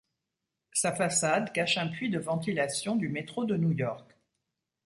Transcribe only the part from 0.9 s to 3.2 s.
façade cache un puits de ventilation du